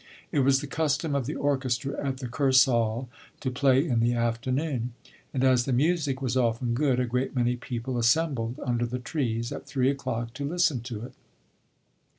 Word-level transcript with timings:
It 0.31 0.39
was 0.39 0.61
the 0.61 0.65
custom 0.65 1.13
of 1.13 1.27
the 1.27 1.35
orchestra 1.35 1.95
at 2.03 2.17
the 2.17 2.27
Kursaal 2.27 3.07
to 3.39 3.51
play 3.51 3.87
in 3.87 3.99
the 3.99 4.13
afternoon, 4.13 4.93
and 5.31 5.43
as 5.43 5.65
the 5.65 5.73
music 5.73 6.23
was 6.23 6.35
often 6.35 6.73
good, 6.73 6.99
a 6.99 7.05
great 7.05 7.35
many 7.35 7.55
people 7.55 7.99
assembled 7.99 8.59
under 8.65 8.87
the 8.87 8.97
trees, 8.97 9.51
at 9.51 9.67
three 9.67 9.91
o'clock, 9.91 10.33
to 10.33 10.43
listen 10.43 10.79
to 10.81 11.03
it. 11.03 11.13